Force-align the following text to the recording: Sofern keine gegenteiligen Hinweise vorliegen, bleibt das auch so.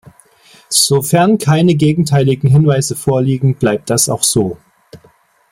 Sofern 0.69 1.37
keine 1.37 1.75
gegenteiligen 1.75 2.49
Hinweise 2.49 2.95
vorliegen, 2.95 3.53
bleibt 3.53 3.91
das 3.91 4.09
auch 4.09 4.23
so. 4.23 4.57